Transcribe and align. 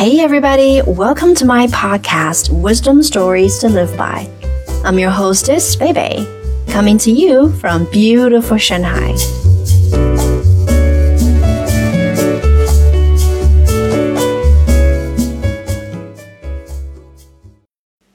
Hey, 0.00 0.20
everybody, 0.20 0.80
welcome 0.86 1.34
to 1.34 1.44
my 1.44 1.66
podcast, 1.66 2.48
Wisdom 2.48 3.02
Stories 3.02 3.58
to 3.58 3.68
Live 3.68 3.94
By. 3.98 4.30
I'm 4.82 4.98
your 4.98 5.10
hostess, 5.10 5.76
Bebe, 5.76 6.26
coming 6.68 6.96
to 6.96 7.10
you 7.10 7.52
from 7.56 7.84
beautiful 7.90 8.56
Shanghai. 8.56 9.14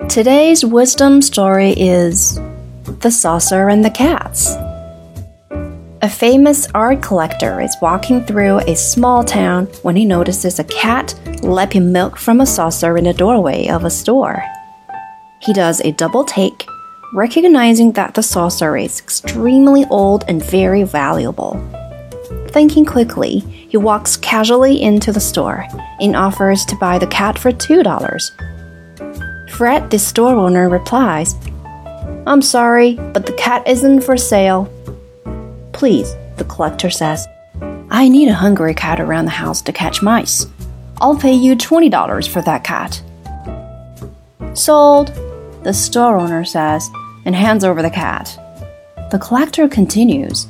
Today's 0.09 0.65
wisdom 0.65 1.21
story 1.21 1.73
is 1.77 2.39
The 3.01 3.11
Saucer 3.11 3.69
and 3.69 3.85
the 3.85 3.91
Cats. 3.91 4.55
A 6.05 6.07
famous 6.07 6.67
art 6.75 7.01
collector 7.01 7.59
is 7.59 7.75
walking 7.81 8.23
through 8.23 8.59
a 8.59 8.75
small 8.75 9.23
town 9.23 9.65
when 9.81 9.95
he 9.95 10.05
notices 10.05 10.59
a 10.59 10.63
cat 10.65 11.19
lapping 11.41 11.91
milk 11.91 12.15
from 12.15 12.41
a 12.41 12.45
saucer 12.45 12.95
in 12.95 13.05
the 13.05 13.13
doorway 13.13 13.67
of 13.69 13.83
a 13.83 13.89
store. 13.89 14.43
He 15.39 15.51
does 15.51 15.81
a 15.81 15.93
double 15.93 16.23
take, 16.23 16.67
recognizing 17.15 17.93
that 17.93 18.13
the 18.13 18.21
saucer 18.21 18.77
is 18.77 18.99
extremely 18.99 19.83
old 19.85 20.25
and 20.27 20.45
very 20.45 20.83
valuable. 20.83 21.53
Thinking 22.49 22.85
quickly, 22.85 23.39
he 23.39 23.77
walks 23.77 24.15
casually 24.15 24.79
into 24.79 25.11
the 25.11 25.19
store 25.19 25.65
and 25.99 26.15
offers 26.15 26.65
to 26.65 26.75
buy 26.75 26.99
the 26.99 27.07
cat 27.07 27.39
for 27.39 27.51
$2. 27.51 29.49
Fred, 29.49 29.89
the 29.89 29.97
store 29.97 30.35
owner, 30.35 30.69
replies, 30.69 31.33
I'm 32.27 32.43
sorry, 32.43 32.93
but 32.93 33.25
the 33.25 33.33
cat 33.33 33.67
isn't 33.67 34.01
for 34.01 34.17
sale. 34.17 34.71
Please, 35.75 36.15
the 36.37 36.45
collector 36.45 36.89
says. 36.89 37.27
I 37.89 38.07
need 38.07 38.29
a 38.29 38.33
hungry 38.33 38.73
cat 38.73 39.01
around 39.01 39.25
the 39.25 39.31
house 39.31 39.61
to 39.63 39.73
catch 39.73 40.01
mice. 40.01 40.47
I'll 41.01 41.17
pay 41.17 41.33
you 41.33 41.53
$20 41.53 42.29
for 42.29 42.41
that 42.43 42.63
cat. 42.63 43.03
Sold, 44.53 45.07
the 45.63 45.73
store 45.73 46.15
owner 46.15 46.45
says, 46.45 46.89
and 47.25 47.35
hands 47.35 47.65
over 47.65 47.81
the 47.81 47.89
cat. 47.89 48.39
The 49.11 49.19
collector 49.19 49.67
continues. 49.67 50.47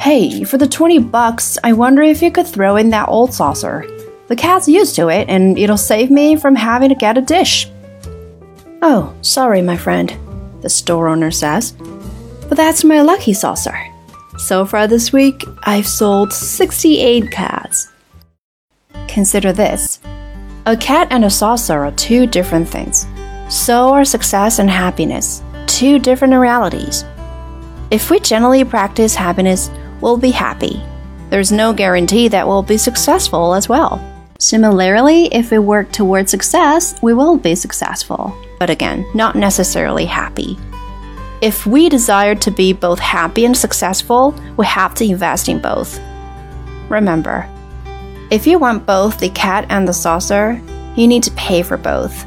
Hey, 0.00 0.42
for 0.42 0.58
the 0.58 0.66
20 0.66 0.98
bucks, 0.98 1.56
I 1.62 1.72
wonder 1.72 2.02
if 2.02 2.20
you 2.20 2.32
could 2.32 2.48
throw 2.48 2.74
in 2.74 2.90
that 2.90 3.08
old 3.08 3.32
saucer. 3.32 3.86
The 4.26 4.34
cat's 4.34 4.66
used 4.66 4.96
to 4.96 5.10
it, 5.10 5.28
and 5.28 5.56
it'll 5.56 5.76
save 5.76 6.10
me 6.10 6.34
from 6.34 6.56
having 6.56 6.88
to 6.88 6.96
get 6.96 7.16
a 7.16 7.22
dish. 7.22 7.70
Oh, 8.82 9.14
sorry, 9.22 9.62
my 9.62 9.76
friend, 9.76 10.12
the 10.60 10.68
store 10.68 11.06
owner 11.06 11.30
says. 11.30 11.70
But 12.48 12.56
that's 12.56 12.82
my 12.82 13.00
lucky 13.00 13.32
saucer. 13.32 13.93
So 14.36 14.66
far 14.66 14.86
this 14.86 15.12
week, 15.12 15.44
I've 15.62 15.86
sold 15.86 16.32
68 16.32 17.30
cats. 17.30 17.92
Consider 19.06 19.52
this 19.52 20.00
a 20.66 20.76
cat 20.76 21.08
and 21.10 21.24
a 21.24 21.30
saucer 21.30 21.84
are 21.84 21.92
two 21.92 22.26
different 22.26 22.68
things. 22.68 23.06
So 23.48 23.90
are 23.90 24.04
success 24.04 24.58
and 24.58 24.70
happiness, 24.70 25.42
two 25.66 25.98
different 25.98 26.34
realities. 26.34 27.04
If 27.90 28.10
we 28.10 28.18
generally 28.18 28.64
practice 28.64 29.14
happiness, 29.14 29.70
we'll 30.00 30.16
be 30.16 30.30
happy. 30.30 30.82
There's 31.30 31.52
no 31.52 31.72
guarantee 31.72 32.28
that 32.28 32.46
we'll 32.46 32.62
be 32.62 32.78
successful 32.78 33.54
as 33.54 33.68
well. 33.68 34.02
Similarly, 34.40 35.26
if 35.26 35.50
we 35.50 35.58
work 35.58 35.92
towards 35.92 36.30
success, 36.30 37.00
we 37.02 37.14
will 37.14 37.36
be 37.36 37.54
successful, 37.54 38.34
but 38.58 38.70
again, 38.70 39.06
not 39.14 39.36
necessarily 39.36 40.06
happy. 40.06 40.58
If 41.44 41.66
we 41.66 41.90
desire 41.90 42.34
to 42.36 42.50
be 42.50 42.72
both 42.72 42.98
happy 42.98 43.44
and 43.44 43.54
successful, 43.54 44.34
we 44.56 44.64
have 44.64 44.94
to 44.94 45.04
invest 45.04 45.46
in 45.46 45.58
both. 45.58 46.00
Remember, 46.88 47.46
if 48.30 48.46
you 48.46 48.58
want 48.58 48.86
both 48.86 49.18
the 49.18 49.28
cat 49.28 49.66
and 49.68 49.86
the 49.86 49.92
saucer, 49.92 50.58
you 50.96 51.06
need 51.06 51.22
to 51.24 51.30
pay 51.32 51.62
for 51.62 51.76
both. 51.76 52.24